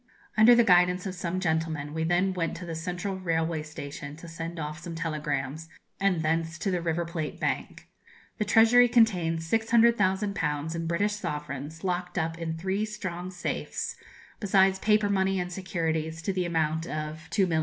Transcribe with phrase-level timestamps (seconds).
[0.35, 4.27] Under the guidance of some gentlemen, we then went to the Central Railway Station to
[4.27, 7.87] send off some telegrams, and thence to the River Plate Bank.
[8.39, 10.73] The treasury contains 600,000_l_.
[10.75, 13.95] in British sovereigns, locked up in three strong safes,
[14.39, 17.59] besides paper money and securities to the amount of 2,000,000_l_.